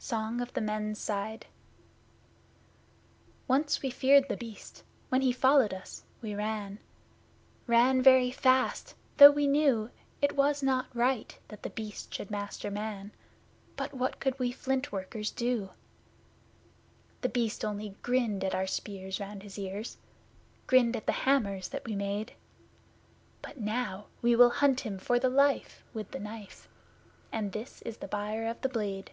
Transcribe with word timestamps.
Song 0.00 0.40
of 0.40 0.52
the 0.54 0.60
Men's 0.60 0.96
Side 0.98 1.46
Once 3.48 3.82
we 3.82 3.90
feared 3.90 4.28
The 4.28 4.36
Beast 4.36 4.84
when 5.08 5.22
he 5.22 5.32
followed 5.32 5.74
us 5.74 6.04
we 6.22 6.36
ran, 6.36 6.78
Ran 7.66 8.00
very 8.00 8.30
fast 8.30 8.94
though 9.16 9.32
we 9.32 9.48
knew 9.48 9.90
It 10.22 10.36
was 10.36 10.62
not 10.62 10.86
right 10.94 11.36
that 11.48 11.64
The 11.64 11.68
Beast 11.70 12.14
should 12.14 12.30
master 12.30 12.70
Man; 12.70 13.10
But 13.76 13.92
what 13.92 14.20
could 14.20 14.38
we 14.38 14.52
Flint 14.52 14.92
workers 14.92 15.32
do? 15.32 15.70
The 17.22 17.28
Beast 17.28 17.64
only 17.64 17.96
grinned 18.00 18.44
at 18.44 18.54
our 18.54 18.68
spears 18.68 19.18
round 19.18 19.42
his 19.42 19.58
ears 19.58 19.98
Grinned 20.68 20.94
at 20.94 21.06
the 21.06 21.12
hammers 21.26 21.68
that 21.70 21.84
we 21.84 21.96
made; 21.96 22.34
But 23.42 23.58
now 23.58 24.06
we 24.22 24.36
will 24.36 24.50
hunt 24.50 24.82
him 24.82 24.96
for 25.00 25.18
the 25.18 25.28
life 25.28 25.82
with 25.92 26.12
the 26.12 26.20
Knife 26.20 26.68
And 27.32 27.50
this 27.50 27.82
is 27.82 27.96
the 27.96 28.08
Buyer 28.08 28.46
of 28.46 28.60
the 28.60 28.68
Blade! 28.68 29.10